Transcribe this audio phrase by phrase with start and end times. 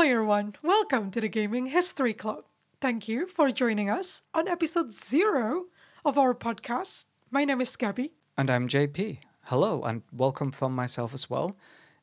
[0.00, 0.54] Player One.
[0.62, 2.44] Welcome to the Gaming History Club.
[2.80, 5.66] Thank you for joining us on episode zero
[6.06, 7.08] of our podcast.
[7.30, 8.12] My name is Gaby.
[8.38, 9.18] And I'm JP.
[9.48, 11.54] Hello, and welcome from myself as well.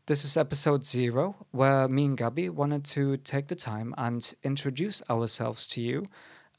[0.06, 5.02] This is episode zero, where me and Gaby wanted to take the time and introduce
[5.10, 6.06] ourselves to you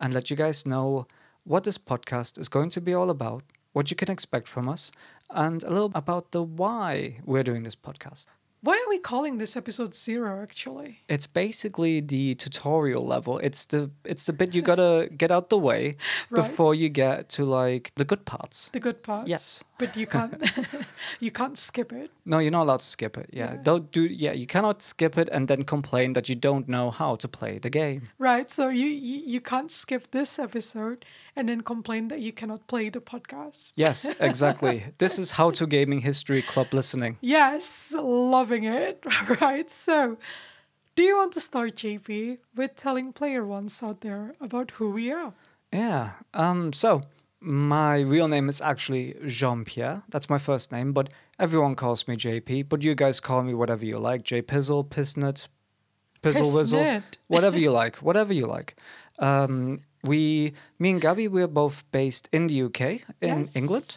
[0.00, 1.06] and let you guys know
[1.44, 4.90] what this podcast is going to be all about, what you can expect from us,
[5.30, 8.26] and a little about the why we're doing this podcast.
[8.60, 11.00] Why are we calling this episode zero actually?
[11.08, 13.38] It's basically the tutorial level.
[13.38, 15.96] It's the it's the bit you gotta get out the way
[16.30, 16.42] Right.
[16.44, 18.68] before you get to like the good parts.
[18.72, 19.28] The good parts.
[19.28, 19.62] Yes.
[19.78, 20.34] But you can't
[21.20, 22.10] you can't skip it.
[22.24, 23.30] No, you're not allowed to skip it.
[23.32, 23.54] Yeah.
[23.54, 23.62] Yeah.
[23.62, 27.14] Don't do yeah, you cannot skip it and then complain that you don't know how
[27.16, 28.08] to play the game.
[28.18, 28.50] Right.
[28.50, 31.04] So you, you, you can't skip this episode
[31.36, 33.72] and then complain that you cannot play the podcast.
[33.76, 34.84] Yes, exactly.
[34.98, 37.16] this is how to gaming history club listening.
[37.20, 39.04] Yes, loving it.
[39.40, 39.70] Right.
[39.70, 40.18] So
[40.96, 45.12] do you want to start, JP, with telling player ones out there about who we
[45.12, 45.32] are?
[45.72, 46.12] Yeah.
[46.34, 47.02] Um so
[47.40, 50.02] my real name is actually Jean-Pierre.
[50.08, 51.08] That's my first name, but
[51.38, 54.22] everyone calls me JP, but you guys call me whatever you like.
[54.24, 55.48] J Pizzle, Pissnut,
[56.22, 57.02] Pizzle Whizzle, Pissnut.
[57.28, 58.74] whatever you like, whatever you like.
[59.18, 62.80] Um we me and Gaby we're both based in the UK
[63.20, 63.56] in Yes.
[63.56, 63.96] England.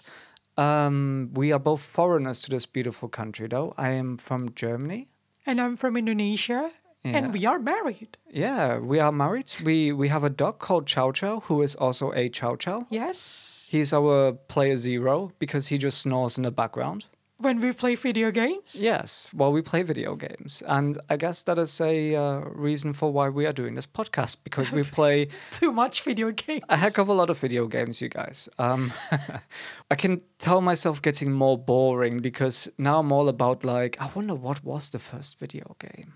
[0.58, 3.73] Um, we are both foreigners to this beautiful country, though.
[3.78, 5.08] I am from Germany.
[5.45, 6.72] And I'm from Indonesia.
[7.03, 7.17] Yeah.
[7.17, 8.17] And we are married.
[8.30, 9.53] Yeah, we are married.
[9.63, 12.85] We we have a dog called Chow Chow, who is also a Chow Chow.
[12.89, 13.67] Yes.
[13.71, 17.05] He's our player zero because he just snores in the background.
[17.38, 18.75] When we play video games.
[18.79, 23.11] Yes, while we play video games, and I guess that is a uh, reason for
[23.11, 25.27] why we are doing this podcast because we play
[25.59, 26.63] Too much video games.
[26.69, 28.47] a heck of a lot of video games, you guys.
[28.59, 28.94] Um,
[29.89, 34.35] I can tell myself getting more boring because now I'm all about like, I wonder
[34.35, 36.13] what was the first video game.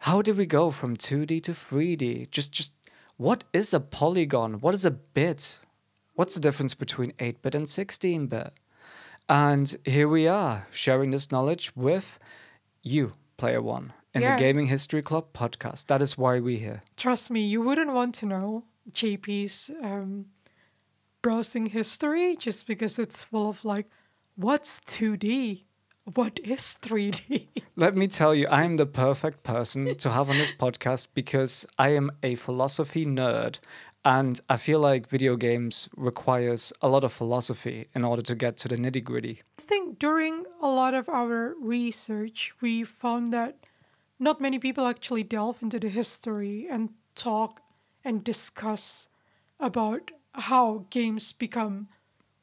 [0.00, 2.30] How did we go from 2D to 3D?
[2.30, 2.72] Just, just
[3.16, 4.54] what is a polygon?
[4.60, 5.58] What is a bit?
[6.14, 8.52] What's the difference between 8-bit and 16-bit?
[9.28, 12.18] And here we are sharing this knowledge with
[12.82, 14.32] you, Player One, in Yeah.
[14.36, 15.86] the Gaming History Club podcast.
[15.86, 16.82] That is why we're here.
[16.96, 20.26] Trust me, you wouldn't want to know JP's um,
[21.22, 23.86] browsing history just because it's full of like,
[24.34, 25.64] what's 2D?
[26.04, 27.48] What is 3D?
[27.76, 31.66] Let me tell you, I am the perfect person to have on this podcast because
[31.78, 33.60] I am a philosophy nerd
[34.04, 38.56] and I feel like video games requires a lot of philosophy in order to get
[38.58, 39.42] to the nitty-gritty.
[39.58, 43.58] I think during a lot of our research, we found that
[44.18, 47.60] not many people actually delve into the history and talk
[48.04, 49.06] and discuss
[49.60, 51.88] about how games become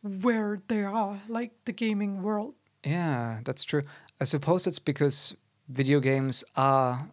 [0.03, 2.53] where they are, like the gaming world.
[2.87, 3.83] Yeah, that's true.
[4.21, 5.35] I suppose it's because
[5.67, 7.09] video games are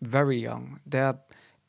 [0.00, 0.80] very young.
[0.86, 1.18] They're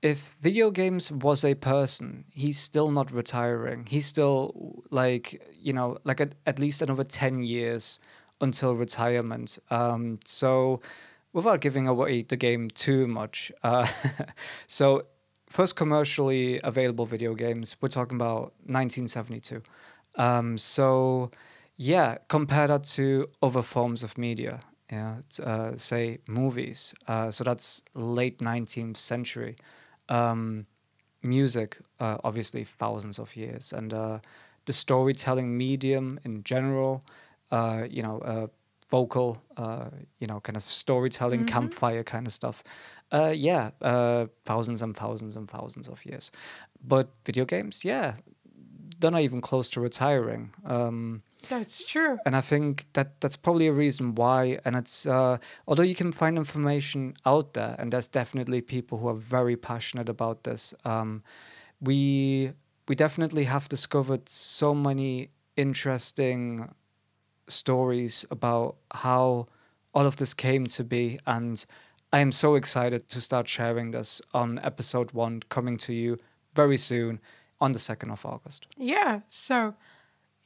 [0.04, 3.88] if video games was a person, he's still not retiring.
[3.90, 8.00] He's still like, you know, like at, at least another 10 years
[8.40, 9.58] until retirement.
[9.72, 10.82] Um, so
[11.34, 13.52] without giving away the game too much.
[13.64, 13.88] Uh,
[14.68, 15.08] so
[15.50, 19.64] first commercially available video games, we're talking about 1972.
[20.16, 21.32] Um, so
[21.78, 24.60] yeah, compare that to other forms of media.
[24.92, 26.96] Yeah, uh, say movies.
[27.08, 29.58] Uh, so that's late 19th century.
[30.10, 30.66] Um,
[31.22, 34.20] music, uh, obviously, thousands of years, and uh,
[34.66, 37.04] the storytelling medium in general.
[37.52, 38.48] Uh, you know, uh,
[38.90, 39.42] vocal.
[39.56, 39.90] Uh,
[40.20, 42.64] you know, kind of storytelling, campfire kind of stuff.
[43.12, 46.32] Uh, yeah, uh, thousands and thousands and thousands of years.
[46.84, 48.16] But video games, yeah,
[49.00, 50.54] they're not even close to retiring.
[50.66, 52.18] Um, That's true.
[52.26, 54.60] and I think that that's probably a reason why.
[54.66, 55.38] And it's uh,
[55.68, 60.10] although you can find information out there, and there's definitely people who are very passionate
[60.10, 60.74] about this.
[60.84, 61.24] Um,
[61.80, 62.54] we
[62.88, 66.74] we definitely have discovered so many interesting
[67.48, 69.48] stories about how
[69.94, 71.66] all of this came to be, and
[72.12, 76.18] I am so excited to start sharing this on episode one, coming to you
[76.56, 77.20] very soon
[77.60, 78.68] on the second of August.
[78.78, 79.76] Yeah, so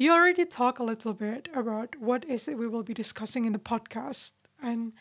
[0.02, 3.54] you already talk a little bit about what is it we will be discussing in
[3.54, 4.34] the podcast.
[4.62, 4.94] And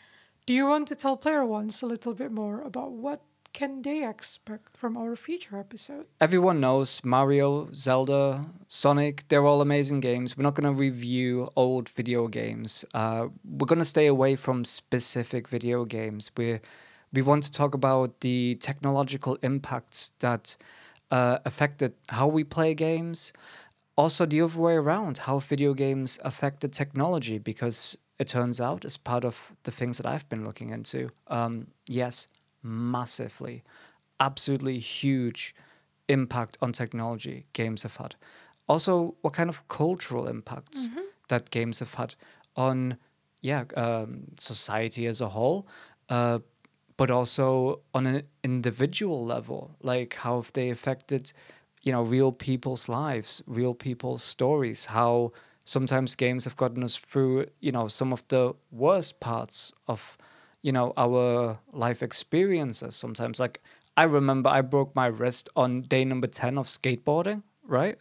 [0.45, 3.21] do you want to tell player ones a little bit more about what
[3.51, 6.05] can they expect from our future episode?
[6.21, 10.37] everyone knows Mario, Zelda, Sonic, they're all amazing games.
[10.37, 12.85] We're not going to review old video games.
[12.93, 16.31] Uh, we're going to stay away from specific video games.
[16.37, 16.59] we
[17.13, 20.55] we want to talk about the technological impacts that
[21.09, 23.33] uh, affected how we play games.
[24.01, 28.83] Also, the other way around, how video games affect the technology, because it turns out,
[28.83, 32.27] as part of the things that I've been looking into, um, yes,
[32.63, 33.61] massively,
[34.19, 35.53] absolutely huge
[36.07, 38.15] impact on technology games have had.
[38.67, 40.89] Also, what kind of cultural impacts
[41.27, 42.15] that games have had
[42.55, 42.97] on,
[43.41, 45.67] yeah, um, society as a whole,
[46.09, 46.39] uh,
[46.97, 51.33] but also on an individual level, like how have they affected,
[51.81, 55.31] you know, real people's lives, real people's stories, how
[55.63, 60.17] sometimes games have gotten us through, you know, some of the worst parts of,
[60.61, 62.95] you know, our life experiences.
[62.95, 63.61] Sometimes, like
[63.97, 67.97] I remember, I broke my wrist on day number ten of skateboarding, right?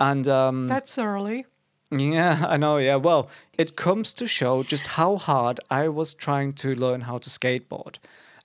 [0.00, 1.46] And um, That's early.
[1.90, 2.78] yeah, I know.
[2.78, 7.18] Yeah, well, it comes to show just how hard I was trying to learn how
[7.18, 7.98] to skateboard.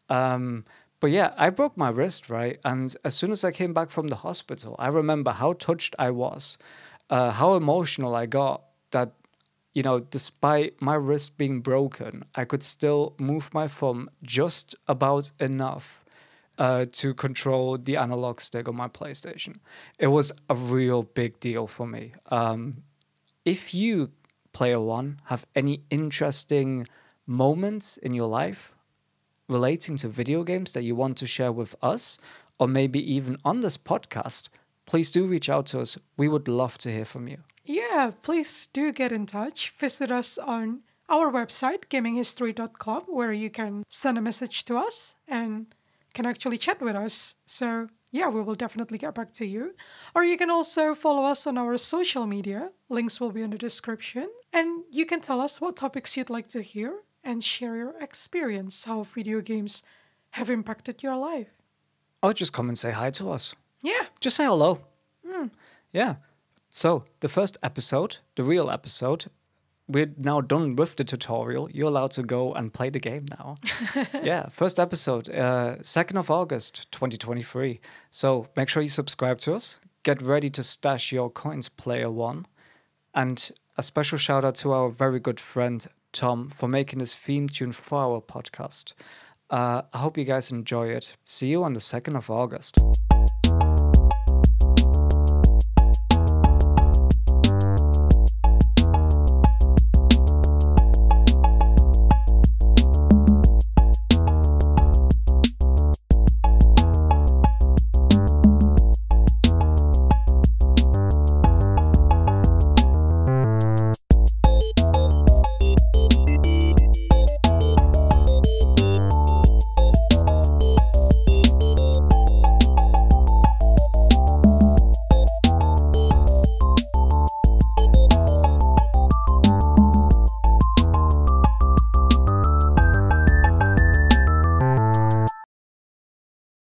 [0.09, 0.65] Um,
[1.03, 2.61] but yeah, I broke my wrist, right?
[2.63, 6.11] And as soon as I came back from the hospital, I remember how touched I
[6.11, 6.57] was,
[7.09, 8.61] uh, how emotional I got
[8.91, 9.11] that,
[9.73, 15.31] you know, despite my wrist being broken, I could still move my thumb just about
[15.41, 16.05] enough
[16.57, 19.57] uh, to control the analog stick on my PlayStation.
[19.99, 22.13] It was a real big deal for me.
[22.31, 22.83] Um,
[23.43, 24.11] if you,
[24.53, 26.87] player one, have any interesting
[27.27, 28.73] moments in your life
[29.49, 32.19] relating to video games that you want to share with us,
[32.59, 34.49] or maybe even on this podcast,
[34.85, 35.97] please do reach out to us.
[36.17, 37.39] We would love to hear from you.
[37.65, 39.73] Yeah, please do get in touch.
[39.79, 45.67] Visit us on our website, gaminghistory.club, where you can send a message to us and
[46.13, 47.35] can actually chat with us.
[47.45, 49.75] So, yeah, we will definitely get back to you.
[50.13, 52.71] Or you can also follow us on our social media.
[52.89, 54.29] Links will be in the description.
[54.51, 58.83] And you can tell us what topics you'd like to hear and share your experience,
[58.85, 59.83] how video games
[60.31, 61.49] have impacted your life.
[62.21, 63.55] Or just come and say hi to us.
[63.81, 64.79] Yeah, Just say hello.
[65.91, 66.15] Yeah.
[66.69, 69.25] So, the first episode, the real episode,
[69.87, 71.69] we're now done with the tutorial.
[71.69, 73.57] You're allowed to go and play the game now.
[74.23, 77.79] yeah, first episode, uh, 2nd of August, 2023.
[78.09, 79.79] So, make sure you subscribe to us.
[80.01, 82.47] Get ready to stash your coins, player one.
[83.13, 87.49] And a special shout out to our very good friend, Tom, for making this theme
[87.49, 88.93] tune for our podcast.
[89.49, 91.17] Uh, I hope you guys enjoy it.
[91.25, 92.79] See you on the 2nd of August.